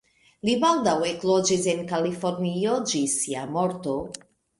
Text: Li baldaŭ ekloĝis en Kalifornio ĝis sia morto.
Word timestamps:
Li 0.47 0.53
baldaŭ 0.61 0.93
ekloĝis 1.09 1.67
en 1.73 1.83
Kalifornio 1.91 2.73
ĝis 2.93 3.13
sia 3.27 3.45
morto. 3.59 3.95